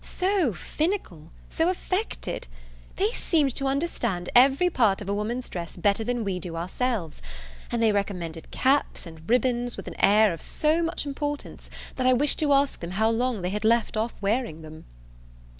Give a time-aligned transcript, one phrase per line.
[0.03, 2.47] so finical, so affected!
[2.95, 7.21] they seemed to understand every part of a woman's dress better than we do ourselves;
[7.71, 12.13] and they recommended caps and ribbands with an air of so much importance, that I
[12.13, 14.85] wished to ask them how long they had left off wearing them.